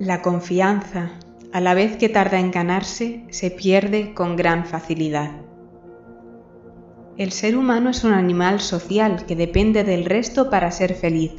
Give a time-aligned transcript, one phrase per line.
[0.00, 1.10] La confianza,
[1.52, 5.30] a la vez que tarda en ganarse, se pierde con gran facilidad.
[7.18, 11.32] El ser humano es un animal social que depende del resto para ser feliz.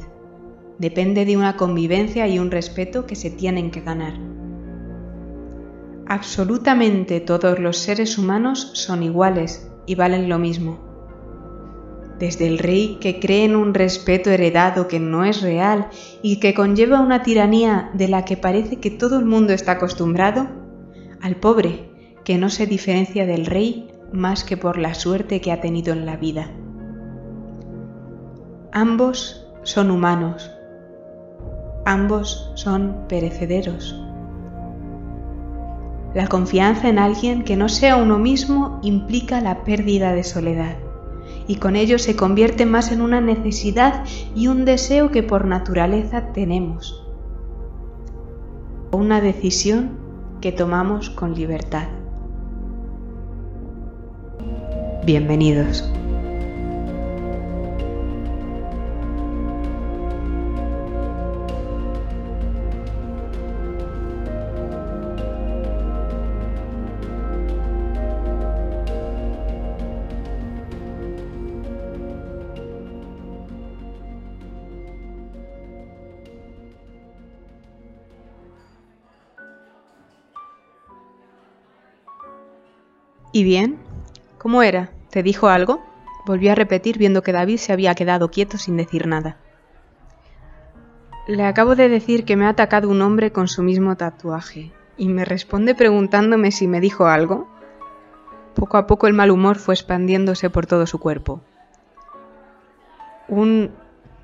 [0.78, 4.14] Depende de una convivencia y un respeto que se tienen que ganar.
[6.06, 10.91] Absolutamente todos los seres humanos son iguales y valen lo mismo
[12.22, 15.88] desde el rey que cree en un respeto heredado que no es real
[16.22, 20.46] y que conlleva una tiranía de la que parece que todo el mundo está acostumbrado,
[21.20, 21.90] al pobre
[22.22, 26.06] que no se diferencia del rey más que por la suerte que ha tenido en
[26.06, 26.48] la vida.
[28.70, 30.48] Ambos son humanos,
[31.84, 34.00] ambos son perecederos.
[36.14, 40.76] La confianza en alguien que no sea uno mismo implica la pérdida de soledad
[41.52, 46.32] y con ello se convierte más en una necesidad y un deseo que por naturaleza
[46.32, 47.06] tenemos.
[48.90, 49.98] Una decisión
[50.40, 51.88] que tomamos con libertad.
[55.04, 55.84] Bienvenidos.
[83.42, 83.76] ¿Y bien?
[84.38, 84.90] ¿Cómo era?
[85.10, 85.82] ¿Te dijo algo?
[86.24, 89.36] Volvió a repetir viendo que David se había quedado quieto sin decir nada.
[91.26, 95.08] Le acabo de decir que me ha atacado un hombre con su mismo tatuaje, y
[95.08, 97.48] me responde preguntándome si me dijo algo.
[98.54, 101.40] Poco a poco el mal humor fue expandiéndose por todo su cuerpo.
[103.26, 103.72] ¿Un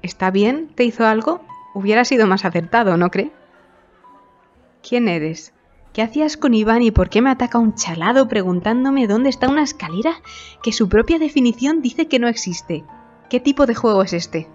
[0.00, 0.68] ¿está bien?
[0.76, 1.40] ¿Te hizo algo?
[1.74, 3.32] Hubiera sido más acertado, ¿no cree?
[4.88, 5.52] ¿Quién eres?
[5.98, 9.64] ¿Qué hacías con Iván y por qué me ataca un chalado preguntándome dónde está una
[9.64, 10.12] escalera
[10.62, 12.84] que su propia definición dice que no existe?
[13.28, 14.48] ¿Qué tipo de juego es este?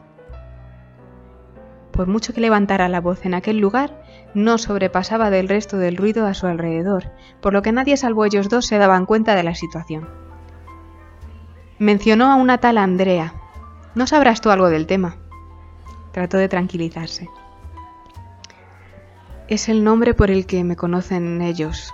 [1.91, 6.27] Por mucho que levantara la voz en aquel lugar, no sobrepasaba del resto del ruido
[6.27, 7.11] a su alrededor,
[7.41, 10.07] por lo que nadie salvo ellos dos se daban cuenta de la situación.
[11.77, 13.33] Mencionó a una tal Andrea.
[13.95, 15.17] ¿No sabrás tú algo del tema?
[16.13, 17.27] Trató de tranquilizarse.
[19.53, 21.93] Es el nombre por el que me conocen ellos.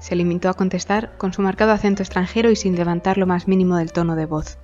[0.00, 3.76] Se limitó a contestar con su marcado acento extranjero y sin levantar lo más mínimo
[3.76, 4.56] del tono de voz.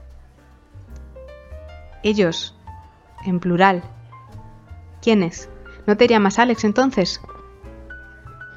[2.03, 2.57] Ellos,
[3.27, 3.83] en plural.
[5.03, 5.51] ¿Quiénes?
[5.87, 7.21] ¿No te llamas Alex entonces?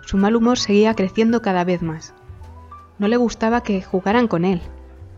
[0.06, 2.13] Su mal humor seguía creciendo cada vez más.
[3.00, 4.62] No le gustaba que jugaran con él.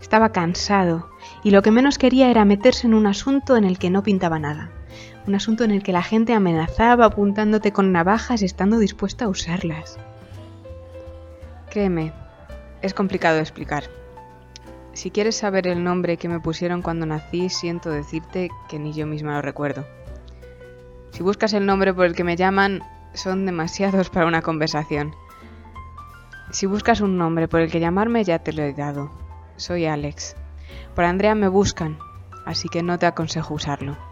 [0.01, 1.11] Estaba cansado
[1.43, 4.39] y lo que menos quería era meterse en un asunto en el que no pintaba
[4.39, 4.71] nada
[5.27, 9.99] un asunto en el que la gente amenazaba apuntándote con navajas estando dispuesta a usarlas.
[11.69, 12.13] Créeme,
[12.81, 13.83] es complicado de explicar.
[14.93, 19.05] Si quieres saber el nombre que me pusieron cuando nací, siento decirte que ni yo
[19.05, 19.85] misma lo recuerdo.
[21.11, 22.81] Si buscas el nombre por el que me llaman,
[23.13, 25.13] son demasiados para una conversación.
[26.51, 29.11] Si buscas un nombre por el que llamarme, ya te lo he dado.
[29.57, 30.37] Soy Alex.
[30.95, 31.97] Por Andrea me buscan,
[32.45, 34.06] así que no te aconsejo usarlo.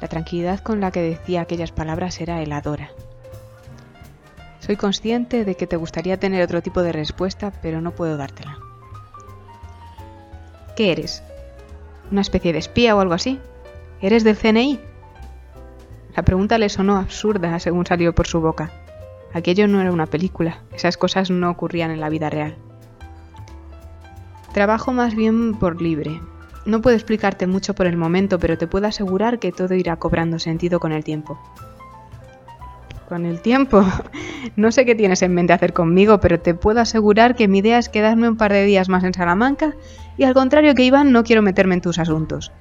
[0.00, 2.90] La tranquilidad con la que decía aquellas palabras era heladora.
[4.60, 8.58] Soy consciente de que te gustaría tener otro tipo de respuesta, pero no puedo dártela.
[10.76, 11.22] ¿Qué eres?
[12.10, 13.40] ¿Una especie de espía o algo así?
[14.00, 14.80] ¿Eres del CNI?
[16.14, 18.70] La pregunta le sonó absurda según salió por su boca.
[19.32, 22.56] Aquello no era una película, esas cosas no ocurrían en la vida real.
[24.52, 26.20] Trabajo más bien por libre,
[26.66, 30.38] no puedo explicarte mucho por el momento, pero te puedo asegurar que todo irá cobrando
[30.38, 31.38] sentido con el tiempo.
[33.08, 33.84] Con el tiempo.
[34.54, 37.78] No sé qué tienes en mente hacer conmigo, pero te puedo asegurar que mi idea
[37.78, 39.74] es quedarme un par de días más en Salamanca
[40.16, 42.52] y al contrario que Iván no quiero meterme en tus asuntos.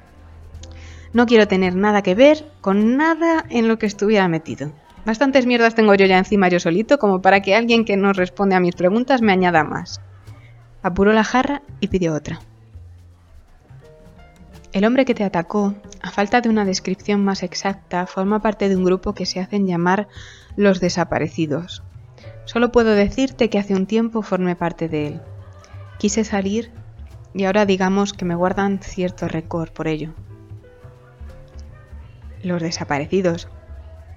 [1.13, 4.71] No quiero tener nada que ver con nada en lo que estuviera metido.
[5.05, 8.55] Bastantes mierdas tengo yo ya encima yo solito como para que alguien que no responde
[8.55, 10.01] a mis preguntas me añada más.
[10.81, 12.39] Apuró la jarra y pidió otra.
[14.75, 18.75] El hombre que te atacó, a falta de una descripción más exacta, forma parte de
[18.75, 20.09] un grupo que se hacen llamar
[20.57, 21.81] los desaparecidos.
[22.43, 25.21] Solo puedo decirte que hace un tiempo formé parte de él.
[25.97, 26.73] Quise salir
[27.33, 30.13] y ahora digamos que me guardan cierto récord por ello.
[32.43, 33.47] Los desaparecidos,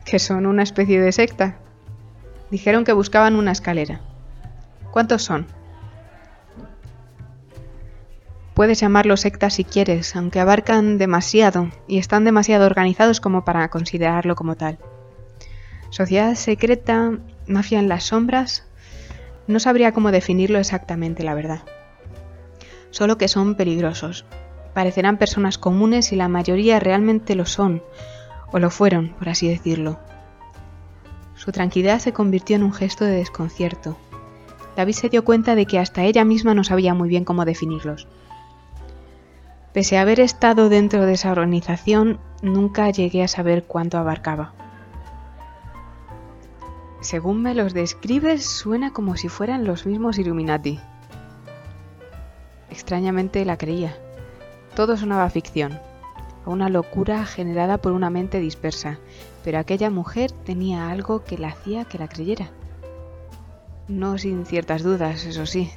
[0.04, 1.58] que son una especie de secta.
[2.50, 4.00] Dijeron que buscaban una escalera.
[4.90, 5.46] ¿Cuántos son?
[8.58, 14.34] Puedes llamarlos sectas si quieres, aunque abarcan demasiado y están demasiado organizados como para considerarlo
[14.34, 14.80] como tal.
[15.90, 17.12] Sociedad secreta,
[17.46, 18.66] mafia en las sombras,
[19.46, 21.60] no sabría cómo definirlo exactamente, la verdad.
[22.90, 24.24] Solo que son peligrosos.
[24.74, 27.80] Parecerán personas comunes y la mayoría realmente lo son,
[28.50, 30.00] o lo fueron, por así decirlo.
[31.36, 33.96] Su tranquilidad se convirtió en un gesto de desconcierto.
[34.74, 38.08] David se dio cuenta de que hasta ella misma no sabía muy bien cómo definirlos.
[39.72, 44.54] Pese a haber estado dentro de esa organización, nunca llegué a saber cuánto abarcaba.
[47.00, 50.80] Según me los describes, suena como si fueran los mismos Illuminati.
[52.70, 53.96] Extrañamente la creía.
[54.74, 55.78] Todo sonaba ficción,
[56.44, 58.98] una locura generada por una mente dispersa,
[59.44, 62.50] pero aquella mujer tenía algo que la hacía que la creyera.
[63.86, 65.70] No sin ciertas dudas, eso sí.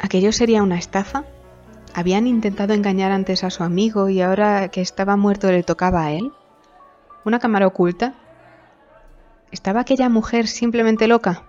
[0.00, 1.24] ¿Aquello sería una estafa?
[1.98, 6.12] ¿Habían intentado engañar antes a su amigo y ahora que estaba muerto le tocaba a
[6.12, 6.30] él?
[7.24, 8.14] ¿Una cámara oculta?
[9.50, 11.42] ¿Estaba aquella mujer simplemente loca?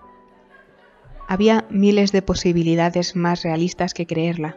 [1.28, 4.56] Había miles de posibilidades más realistas que creerla,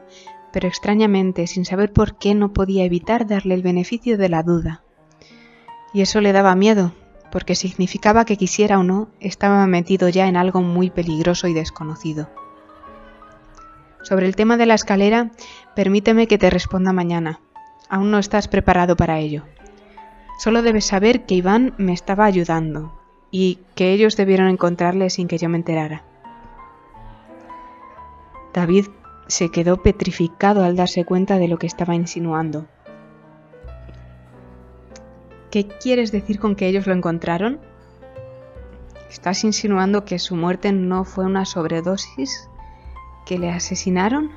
[0.52, 4.82] pero extrañamente, sin saber por qué, no podía evitar darle el beneficio de la duda.
[5.94, 6.92] Y eso le daba miedo,
[7.32, 12.30] porque significaba que quisiera o no, estaba metido ya en algo muy peligroso y desconocido.
[14.04, 15.32] Sobre el tema de la escalera,
[15.76, 17.40] permíteme que te responda mañana.
[17.90, 19.44] Aún no estás preparado para ello.
[20.40, 23.00] Solo debes saber que Iván me estaba ayudando,
[23.32, 26.04] y que ellos debieron encontrarle sin que yo me enterara.
[28.54, 28.88] David
[29.28, 32.68] se quedó petrificado al darse cuenta de lo que estaba insinuando.
[35.50, 37.60] ¿Qué quieres decir con que ellos lo encontraron?
[39.10, 42.50] ¿Estás insinuando que su muerte no fue una sobredosis?
[43.26, 44.32] ¿Que le asesinaron?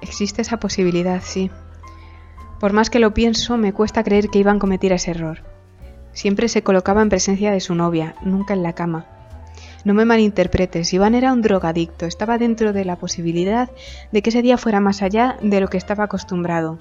[0.00, 1.50] Existe esa posibilidad, sí.
[2.58, 5.42] Por más que lo pienso, me cuesta creer que Iván cometiera ese error.
[6.12, 9.06] Siempre se colocaba en presencia de su novia, nunca en la cama.
[9.84, 13.70] No me malinterpretes, Iván era un drogadicto, estaba dentro de la posibilidad
[14.12, 16.78] de que ese día fuera más allá de lo que estaba acostumbrado.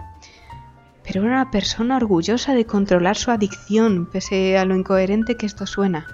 [1.03, 5.65] Pero era una persona orgullosa de controlar su adicción, pese a lo incoherente que esto
[5.65, 6.07] suena.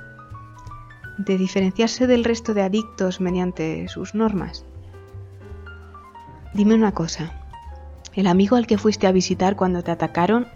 [1.17, 4.65] De diferenciarse del resto de adictos mediante sus normas.
[6.53, 7.31] Dime una cosa,
[8.13, 10.47] ¿el amigo al que fuiste a visitar cuando te atacaron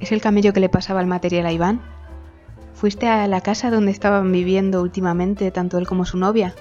[0.00, 1.80] ¿Es el camello que le pasaba el material a Iván?
[2.74, 6.54] ¿Fuiste a la casa donde estaban viviendo últimamente tanto él como su novia?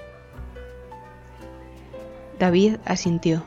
[2.40, 3.44] David asintió.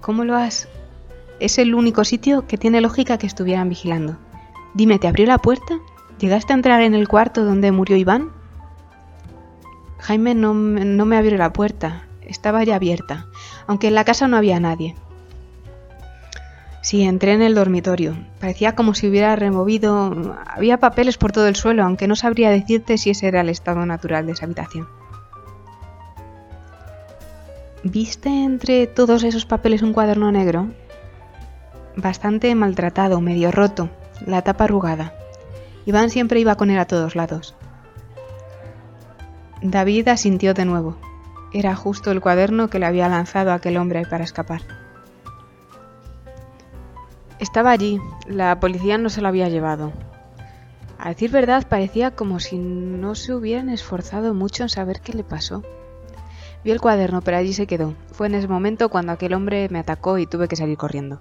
[0.00, 0.68] ¿Cómo lo has?
[1.38, 4.16] Es el único sitio que tiene lógica que estuvieran vigilando.
[4.74, 5.78] Dime, ¿te abrió la puerta?
[6.20, 8.30] ¿Llegaste a entrar en el cuarto donde murió Iván?
[9.98, 13.26] Jaime no, no me abrió la puerta, estaba ya abierta,
[13.66, 14.96] aunque en la casa no había nadie.
[16.82, 18.16] Sí, entré en el dormitorio.
[18.38, 20.36] Parecía como si hubiera removido...
[20.46, 23.84] Había papeles por todo el suelo, aunque no sabría decirte si ese era el estado
[23.84, 24.88] natural de esa habitación.
[27.82, 30.68] ¿Viste entre todos esos papeles un cuaderno negro?
[31.96, 33.90] Bastante maltratado, medio roto,
[34.26, 35.14] la tapa arrugada.
[35.90, 37.56] Iván siempre iba con él a todos lados.
[39.60, 40.96] David asintió de nuevo.
[41.52, 44.62] Era justo el cuaderno que le había lanzado aquel hombre para escapar.
[47.40, 49.92] Estaba allí, la policía no se lo había llevado.
[50.96, 55.24] A decir verdad, parecía como si no se hubieran esforzado mucho en saber qué le
[55.24, 55.64] pasó.
[56.62, 57.94] Vi el cuaderno, pero allí se quedó.
[58.12, 61.20] Fue en ese momento cuando aquel hombre me atacó y tuve que salir corriendo.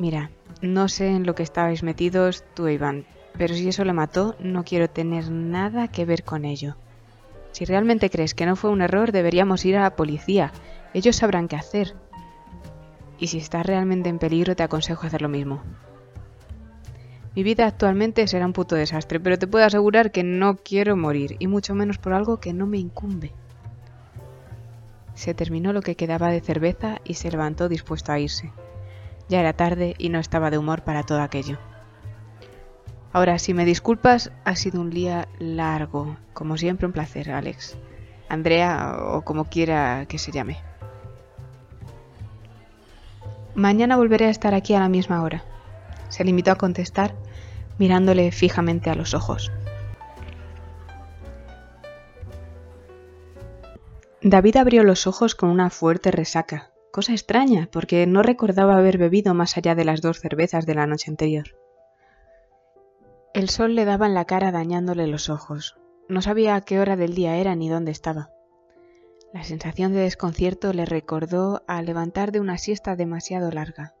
[0.00, 0.30] Mira,
[0.62, 3.04] no sé en lo que estabais metidos tú e Iván,
[3.38, 6.74] pero si eso le mató, no quiero tener nada que ver con ello.
[7.52, 10.50] Si realmente crees que no fue un error, deberíamos ir a la policía.
[10.94, 11.94] Ellos sabrán qué hacer
[13.20, 15.62] y si estás realmente en peligro te aconsejo hacer lo mismo.
[17.36, 21.36] Mi vida actualmente será un puto desastre, pero te puedo asegurar que no quiero morir,
[21.38, 23.32] y mucho menos por algo que no me incumbe.
[25.14, 28.50] Se terminó lo que quedaba de cerveza y se levantó dispuesto a irse.
[29.30, 31.56] Ya era tarde y no estaba de humor para todo aquello.
[33.12, 36.16] Ahora, si me disculpas, ha sido un día largo.
[36.32, 37.78] Como siempre, un placer, Alex.
[38.28, 40.58] Andrea o como quiera que se llame.
[43.54, 45.44] Mañana volveré a estar aquí a la misma hora.
[46.08, 47.14] Se limitó a contestar,
[47.78, 49.52] mirándole fijamente a los ojos.
[54.22, 59.34] David abrió los ojos con una fuerte resaca, cosa extraña, porque no recordaba haber bebido
[59.34, 61.56] más allá de las dos cervezas de la noche anterior.
[63.32, 65.78] El sol le daba en la cara dañándole los ojos.
[66.08, 68.30] No sabía a qué hora del día era ni dónde estaba.
[69.32, 73.94] La sensación de desconcierto le recordó a levantar de una siesta demasiado larga.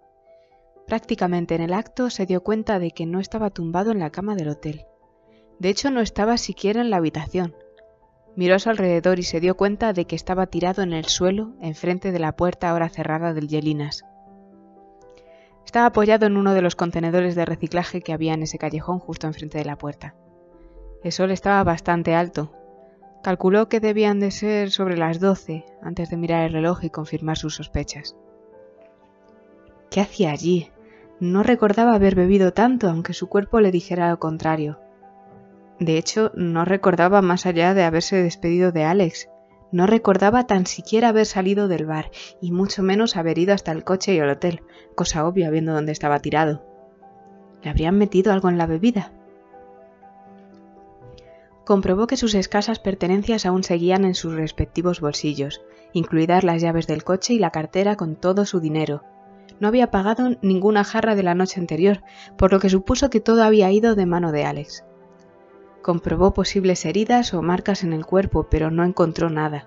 [0.88, 4.34] Prácticamente en el acto se dio cuenta de que no estaba tumbado en la cama
[4.34, 4.86] del hotel.
[5.60, 7.54] De hecho, no estaba siquiera en la habitación.
[8.36, 11.52] Miró a su alrededor y se dio cuenta de que estaba tirado en el suelo
[11.60, 14.04] enfrente de la puerta ahora cerrada del Yelinas.
[15.64, 19.26] Estaba apoyado en uno de los contenedores de reciclaje que había en ese callejón justo
[19.26, 20.14] enfrente de la puerta.
[21.02, 22.52] El sol estaba bastante alto.
[23.22, 27.36] Calculó que debían de ser sobre las doce antes de mirar el reloj y confirmar
[27.36, 28.16] sus sospechas.
[29.90, 30.70] ¿Qué hacía allí?
[31.20, 34.78] No recordaba haber bebido tanto, aunque su cuerpo le dijera lo contrario.
[35.80, 39.28] De hecho, no recordaba más allá de haberse despedido de Alex.
[39.72, 42.10] No recordaba tan siquiera haber salido del bar,
[42.40, 44.62] y mucho menos haber ido hasta el coche y el hotel,
[44.94, 46.62] cosa obvia viendo dónde estaba tirado.
[47.62, 49.12] ¿Le habrían metido algo en la bebida?
[51.64, 57.04] Comprobó que sus escasas pertenencias aún seguían en sus respectivos bolsillos, incluidas las llaves del
[57.04, 59.02] coche y la cartera con todo su dinero,
[59.60, 62.02] no había pagado ninguna jarra de la noche anterior,
[62.36, 64.84] por lo que supuso que todo había ido de mano de Alex.
[65.82, 69.66] Comprobó posibles heridas o marcas en el cuerpo, pero no encontró nada.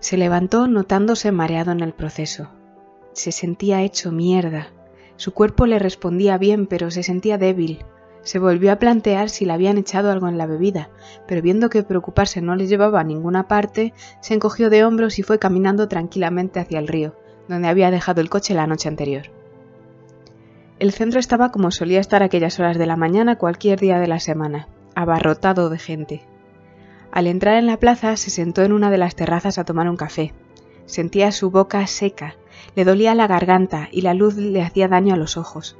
[0.00, 2.48] Se levantó notándose mareado en el proceso.
[3.12, 4.68] Se sentía hecho mierda.
[5.16, 7.84] Su cuerpo le respondía bien, pero se sentía débil.
[8.22, 10.90] Se volvió a plantear si le habían echado algo en la bebida,
[11.26, 15.22] pero viendo que preocuparse no le llevaba a ninguna parte, se encogió de hombros y
[15.22, 17.16] fue caminando tranquilamente hacia el río,
[17.48, 19.39] donde había dejado el coche la noche anterior.
[20.80, 24.18] El centro estaba como solía estar aquellas horas de la mañana cualquier día de la
[24.18, 26.22] semana, abarrotado de gente.
[27.12, 29.98] Al entrar en la plaza se sentó en una de las terrazas a tomar un
[29.98, 30.32] café.
[30.86, 32.36] Sentía su boca seca,
[32.76, 35.76] le dolía la garganta y la luz le hacía daño a los ojos.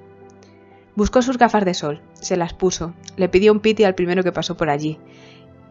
[0.97, 4.33] Buscó sus gafas de sol, se las puso, le pidió un piti al primero que
[4.33, 4.99] pasó por allí.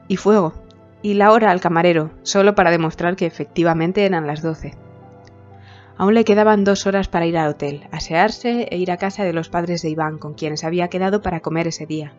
[0.08, 0.56] Y fuego,
[1.04, 4.76] y la hora al camarero, solo para demostrar que efectivamente eran las doce.
[6.00, 9.34] Aún le quedaban dos horas para ir al hotel, asearse e ir a casa de
[9.34, 12.14] los padres de Iván, con quienes había quedado para comer ese día.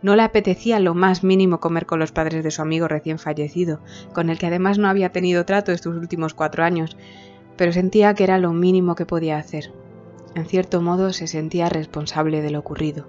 [0.00, 3.80] No le apetecía lo más mínimo comer con los padres de su amigo recién fallecido,
[4.14, 6.96] con el que además no había tenido trato estos últimos cuatro años,
[7.58, 9.74] pero sentía que era lo mínimo que podía hacer.
[10.34, 13.06] En cierto modo se sentía responsable de lo ocurrido.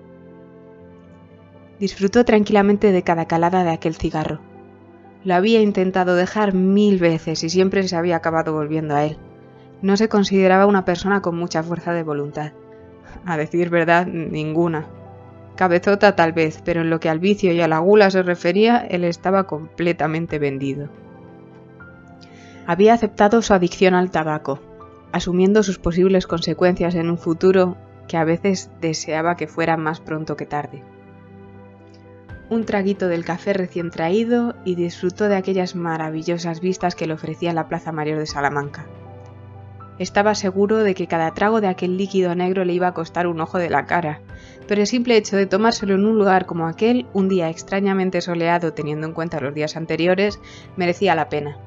[1.79, 4.41] Disfrutó tranquilamente de cada calada de aquel cigarro.
[5.23, 9.17] Lo había intentado dejar mil veces y siempre se había acabado volviendo a él.
[9.83, 12.53] No se consideraba una persona con mucha fuerza de voluntad.
[13.25, 14.85] A decir verdad, ninguna.
[15.57, 18.77] Cabezota tal vez, pero en lo que al vicio y a la gula se refería,
[18.77, 20.87] él estaba completamente vendido.
[22.65, 24.61] Había aceptado su adicción al tabaco,
[25.11, 27.75] asumiendo sus posibles consecuencias en un futuro
[28.07, 30.81] que a veces deseaba que fuera más pronto que tarde.
[32.49, 37.51] Un traguito del café recién traído y disfrutó de aquellas maravillosas vistas que le ofrecía
[37.51, 38.85] la Plaza Mayor de Salamanca.
[39.99, 43.39] Estaba seguro de que cada trago de aquel líquido negro le iba a costar un
[43.39, 44.21] ojo de la cara,
[44.67, 48.73] pero el simple hecho de tomárselo en un lugar como aquel, un día extrañamente soleado
[48.73, 50.39] teniendo en cuenta los días anteriores,
[50.75, 51.57] merecía la pena.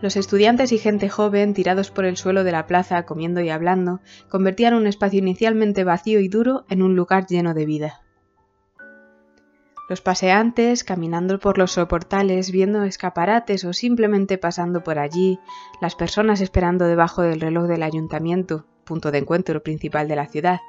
[0.00, 4.00] Los estudiantes y gente joven, tirados por el suelo de la plaza, comiendo y hablando,
[4.28, 8.02] convertían un espacio inicialmente vacío y duro en un lugar lleno de vida.
[9.88, 15.38] Los paseantes, caminando por los soportales, viendo escaparates o simplemente pasando por allí,
[15.80, 20.60] las personas esperando debajo del reloj del ayuntamiento, punto de encuentro principal de la ciudad,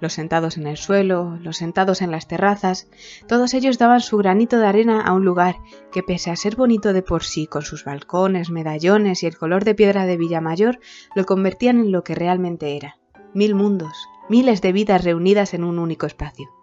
[0.00, 2.88] los sentados en el suelo, los sentados en las terrazas,
[3.28, 5.56] todos ellos daban su granito de arena a un lugar
[5.92, 9.64] que pese a ser bonito de por sí, con sus balcones, medallones y el color
[9.64, 10.80] de piedra de Villamayor,
[11.14, 12.98] lo convertían en lo que realmente era.
[13.32, 16.61] Mil mundos, miles de vidas reunidas en un único espacio.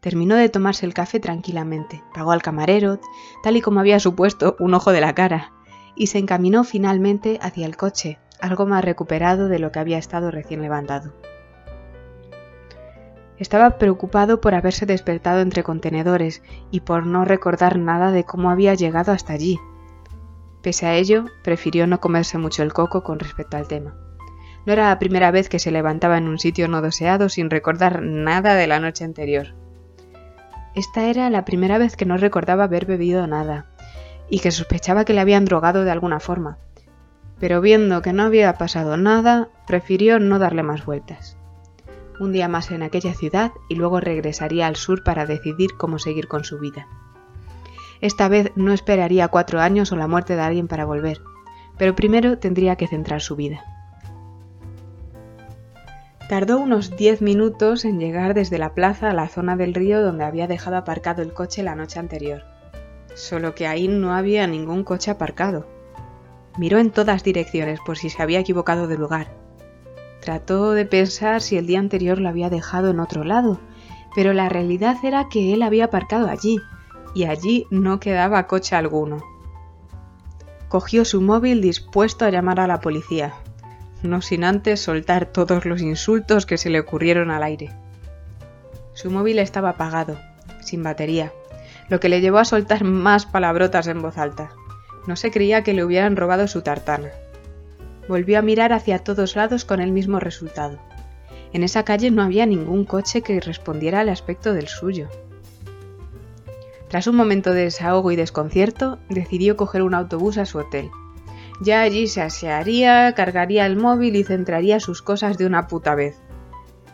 [0.00, 3.00] Terminó de tomarse el café tranquilamente, pagó al camarero,
[3.42, 5.52] tal y como había supuesto, un ojo de la cara,
[5.94, 10.30] y se encaminó finalmente hacia el coche, algo más recuperado de lo que había estado
[10.30, 11.12] recién levantado.
[13.36, 18.74] Estaba preocupado por haberse despertado entre contenedores y por no recordar nada de cómo había
[18.74, 19.58] llegado hasta allí.
[20.62, 23.94] Pese a ello, prefirió no comerse mucho el coco con respecto al tema.
[24.66, 28.02] No era la primera vez que se levantaba en un sitio no deseado sin recordar
[28.02, 29.54] nada de la noche anterior.
[30.74, 33.66] Esta era la primera vez que no recordaba haber bebido nada,
[34.28, 36.58] y que sospechaba que le habían drogado de alguna forma.
[37.40, 41.36] Pero viendo que no había pasado nada, prefirió no darle más vueltas.
[42.20, 46.28] Un día más en aquella ciudad y luego regresaría al sur para decidir cómo seguir
[46.28, 46.86] con su vida.
[48.00, 51.20] Esta vez no esperaría cuatro años o la muerte de alguien para volver,
[51.76, 53.64] pero primero tendría que centrar su vida.
[56.30, 60.22] Tardó unos diez minutos en llegar desde la plaza a la zona del río donde
[60.22, 62.44] había dejado aparcado el coche la noche anterior.
[63.16, 65.66] Solo que ahí no había ningún coche aparcado.
[66.56, 69.34] Miró en todas direcciones por si se había equivocado de lugar.
[70.20, 73.58] Trató de pensar si el día anterior lo había dejado en otro lado,
[74.14, 76.60] pero la realidad era que él había aparcado allí,
[77.12, 79.20] y allí no quedaba coche alguno.
[80.68, 83.34] Cogió su móvil dispuesto a llamar a la policía,
[84.02, 87.70] no sin antes soltar todos los insultos que se le ocurrieron al aire.
[88.94, 90.18] Su móvil estaba apagado,
[90.60, 91.32] sin batería,
[91.88, 94.50] lo que le llevó a soltar más palabrotas en voz alta.
[95.06, 97.10] No se creía que le hubieran robado su tartana.
[98.08, 100.78] Volvió a mirar hacia todos lados con el mismo resultado.
[101.52, 105.08] En esa calle no había ningún coche que respondiera al aspecto del suyo.
[106.88, 110.90] Tras un momento de desahogo y desconcierto, decidió coger un autobús a su hotel.
[111.60, 116.18] Ya allí se asearía, cargaría el móvil y centraría sus cosas de una puta vez.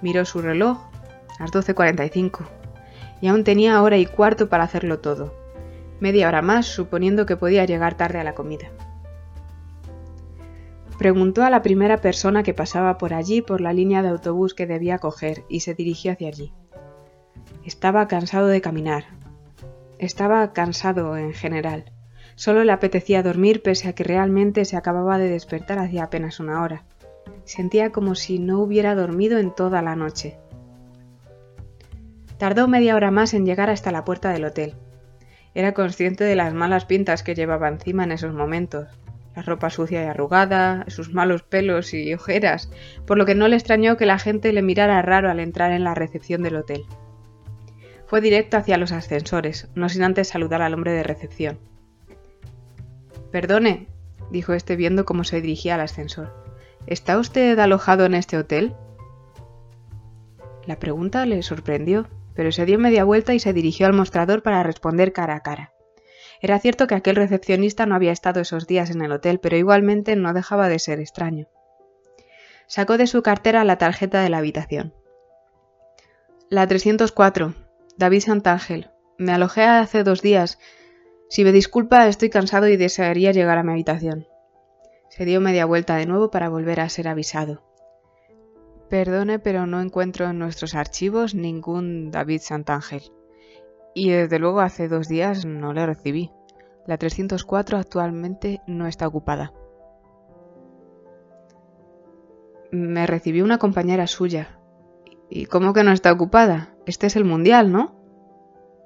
[0.03, 0.79] Miró su reloj,
[1.39, 2.41] las 12.45,
[3.21, 5.33] y aún tenía hora y cuarto para hacerlo todo.
[6.01, 8.67] Media hora más, suponiendo que podía llegar tarde a la comida.
[10.99, 14.67] Preguntó a la primera persona que pasaba por allí por la línea de autobús que
[14.67, 16.53] debía coger y se dirigió hacia allí.
[17.65, 19.05] Estaba cansado de caminar.
[19.99, 21.93] Estaba cansado en general.
[22.37, 26.63] Solo le apetecía dormir pese a que realmente se acababa de despertar hacía apenas una
[26.63, 26.85] hora.
[27.45, 30.37] Sentía como si no hubiera dormido en toda la noche.
[32.39, 34.75] Tardó media hora más en llegar hasta la puerta del hotel.
[35.55, 38.89] Era consciente de las malas pintas que llevaba encima en esos momentos,
[39.35, 42.71] la ropa sucia y arrugada, sus malos pelos y ojeras,
[43.07, 45.85] por lo que no le extrañó que la gente le mirara raro al entrar en
[45.85, 46.85] la recepción del hotel.
[48.07, 51.59] Fue directo hacia los ascensores, no sin antes saludar al hombre de recepción.
[53.37, 53.87] Perdone,
[54.31, 56.33] dijo este viendo cómo se dirigía al ascensor.
[56.87, 58.75] ¿Está usted alojado en este hotel?
[60.65, 64.63] La pregunta le sorprendió, pero se dio media vuelta y se dirigió al mostrador para
[64.63, 65.75] responder cara a cara.
[66.41, 70.17] Era cierto que aquel recepcionista no había estado esos días en el hotel, pero igualmente
[70.17, 71.47] no dejaba de ser extraño.
[72.67, 74.95] Sacó de su cartera la tarjeta de la habitación.
[76.49, 77.53] La 304.
[77.99, 78.93] David Santángel.
[79.19, 80.59] Me alojé hace dos días.
[81.29, 84.27] Si me disculpa, estoy cansado y desearía llegar a mi habitación.
[85.09, 87.63] Se dio media vuelta de nuevo para volver a ser avisado.
[88.89, 93.03] Perdone, pero no encuentro en nuestros archivos ningún David Santángel
[93.97, 96.31] y desde luego hace dos días no le recibí.
[96.87, 99.55] La 304 actualmente no está ocupada.
[102.71, 104.61] Me recibió una compañera suya.
[105.31, 106.75] ¿Y cómo que no está ocupada?
[106.85, 107.96] Este es el Mundial, ¿no?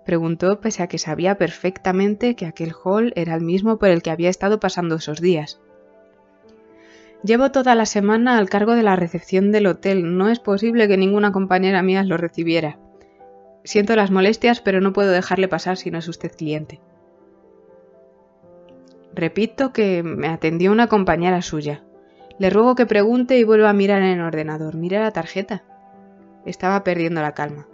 [0.04, 4.10] Preguntó pese a que sabía perfectamente que aquel hall era el mismo por el que
[4.10, 5.60] había estado pasando esos días.
[7.22, 10.16] Llevo toda la semana al cargo de la recepción del hotel.
[10.16, 12.78] No es posible que ninguna compañera mía lo recibiera.
[13.62, 16.80] Siento las molestias, pero no puedo dejarle pasar si no es usted cliente.
[19.14, 21.84] Repito que me atendió una compañera suya.
[22.38, 24.76] Le ruego que pregunte y vuelva a mirar en el ordenador.
[24.76, 25.62] Mira la tarjeta.
[26.46, 27.66] Estaba perdiendo la calma.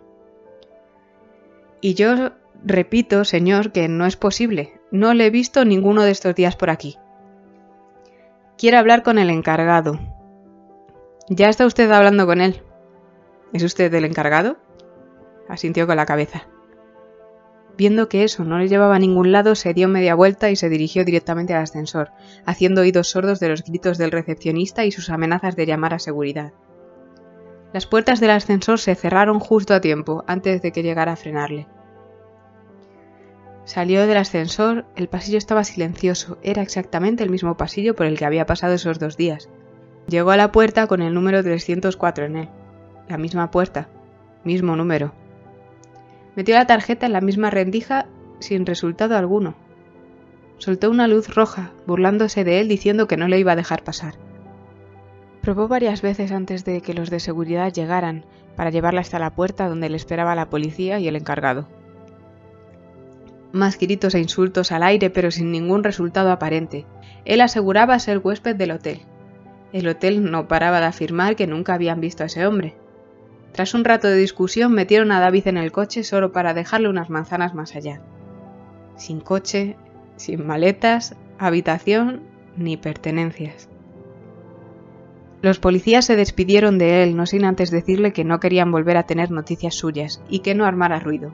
[1.80, 2.32] Y yo
[2.64, 4.80] repito, señor, que no es posible.
[4.90, 6.96] No le he visto ninguno de estos días por aquí.
[8.56, 10.00] Quiero hablar con el encargado.
[11.28, 12.62] Ya está usted hablando con él.
[13.52, 14.56] ¿Es usted el encargado?
[15.48, 16.48] asintió con la cabeza.
[17.76, 20.70] Viendo que eso no le llevaba a ningún lado, se dio media vuelta y se
[20.70, 22.10] dirigió directamente al ascensor,
[22.46, 26.52] haciendo oídos sordos de los gritos del recepcionista y sus amenazas de llamar a seguridad.
[27.72, 31.66] Las puertas del ascensor se cerraron justo a tiempo, antes de que llegara a frenarle.
[33.64, 38.24] Salió del ascensor, el pasillo estaba silencioso, era exactamente el mismo pasillo por el que
[38.24, 39.48] había pasado esos dos días.
[40.08, 42.48] Llegó a la puerta con el número 304 en él.
[43.08, 43.88] La misma puerta,
[44.44, 45.12] mismo número,
[46.36, 48.06] Metió la tarjeta en la misma rendija
[48.40, 49.54] sin resultado alguno.
[50.58, 54.14] Soltó una luz roja, burlándose de él diciendo que no le iba a dejar pasar.
[55.46, 58.24] Probó varias veces antes de que los de seguridad llegaran
[58.56, 61.68] para llevarla hasta la puerta donde le esperaba la policía y el encargado.
[63.52, 66.84] Más gritos e insultos al aire pero sin ningún resultado aparente.
[67.24, 69.02] Él aseguraba ser huésped del hotel.
[69.72, 72.74] El hotel no paraba de afirmar que nunca habían visto a ese hombre.
[73.52, 77.08] Tras un rato de discusión metieron a David en el coche solo para dejarle unas
[77.08, 78.00] manzanas más allá.
[78.96, 79.76] Sin coche,
[80.16, 82.22] sin maletas, habitación
[82.56, 83.68] ni pertenencias.
[85.42, 89.04] Los policías se despidieron de él, no sin antes decirle que no querían volver a
[89.04, 91.32] tener noticias suyas y que no armara ruido.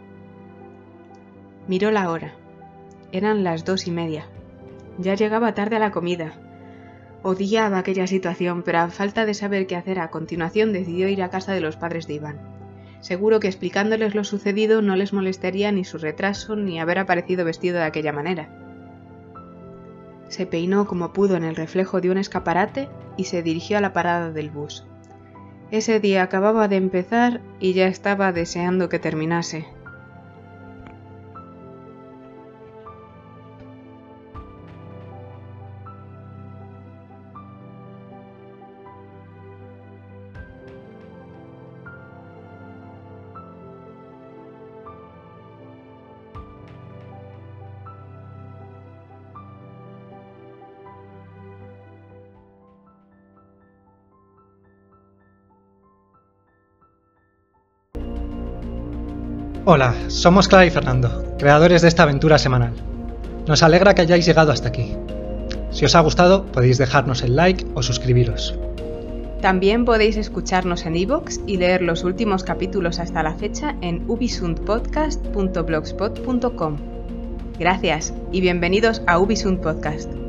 [1.69, 2.35] Miró la hora.
[3.13, 4.27] Eran las dos y media.
[4.99, 6.35] Ya llegaba tarde a la comida,
[7.25, 11.31] Odiaba aquella situación, pero a falta de saber qué hacer a continuación decidió ir a
[11.31, 12.41] casa de los padres de Iván.
[13.01, 17.77] Seguro que explicándoles lo sucedido no les molestaría ni su retraso ni haber aparecido vestido
[17.77, 18.51] de aquella manera.
[20.33, 23.93] Se peinó como pudo en el reflejo de un escaparate y se dirigió a la
[23.93, 24.87] parada del bus.
[25.71, 29.67] Ese día acababa de empezar y ya estaba deseando que terminase.
[59.65, 62.73] Hola, somos Clara y Fernando, creadores de esta aventura semanal.
[63.47, 64.97] Nos alegra que hayáis llegado hasta aquí.
[65.71, 68.59] Si os ha gustado, podéis dejarnos el like o suscribiros.
[69.41, 76.77] También podéis escucharnos en iVoox y leer los últimos capítulos hasta la fecha en ubisundpodcast.blogspot.com.
[77.57, 80.22] Gracias y bienvenidos a Ubisund Podcast.